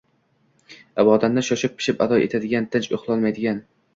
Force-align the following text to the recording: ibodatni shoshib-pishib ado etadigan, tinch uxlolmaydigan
ibodatni 1.03 1.43
shoshib-pishib 1.49 2.01
ado 2.07 2.19
etadigan, 2.29 2.67
tinch 2.77 2.91
uxlolmaydigan 3.01 3.63